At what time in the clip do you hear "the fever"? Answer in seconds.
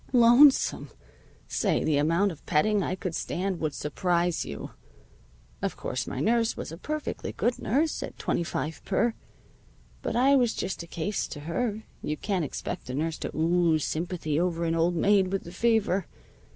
15.43-16.07